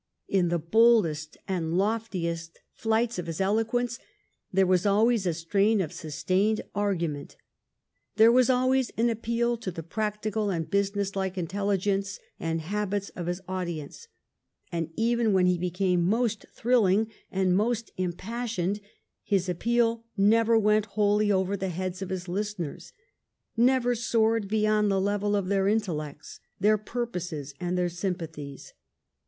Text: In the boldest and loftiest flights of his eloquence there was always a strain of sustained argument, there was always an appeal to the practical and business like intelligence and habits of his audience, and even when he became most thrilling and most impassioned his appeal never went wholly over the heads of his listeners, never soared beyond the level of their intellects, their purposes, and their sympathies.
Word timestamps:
In 0.27 0.49
the 0.49 0.57
boldest 0.57 1.37
and 1.47 1.77
loftiest 1.77 2.57
flights 2.73 3.19
of 3.19 3.27
his 3.27 3.39
eloquence 3.39 3.99
there 4.51 4.65
was 4.65 4.83
always 4.83 5.27
a 5.27 5.33
strain 5.35 5.79
of 5.79 5.93
sustained 5.93 6.61
argument, 6.73 7.35
there 8.15 8.31
was 8.31 8.49
always 8.49 8.89
an 8.97 9.11
appeal 9.11 9.57
to 9.57 9.69
the 9.69 9.83
practical 9.83 10.49
and 10.49 10.67
business 10.71 11.15
like 11.15 11.37
intelligence 11.37 12.17
and 12.39 12.61
habits 12.61 13.09
of 13.09 13.27
his 13.27 13.41
audience, 13.47 14.07
and 14.71 14.89
even 14.95 15.33
when 15.33 15.45
he 15.45 15.59
became 15.59 16.01
most 16.03 16.47
thrilling 16.51 17.07
and 17.29 17.55
most 17.55 17.91
impassioned 17.95 18.81
his 19.21 19.47
appeal 19.47 20.03
never 20.17 20.57
went 20.57 20.87
wholly 20.97 21.31
over 21.31 21.55
the 21.55 21.69
heads 21.69 22.01
of 22.01 22.09
his 22.09 22.27
listeners, 22.27 22.91
never 23.55 23.93
soared 23.93 24.47
beyond 24.47 24.89
the 24.89 24.99
level 24.99 25.35
of 25.35 25.47
their 25.47 25.67
intellects, 25.67 26.39
their 26.59 26.79
purposes, 26.79 27.53
and 27.59 27.77
their 27.77 27.87
sympathies. 27.87 28.73